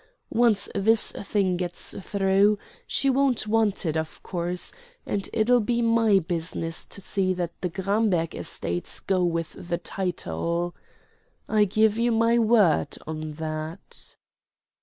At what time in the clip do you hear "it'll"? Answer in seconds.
5.31-5.59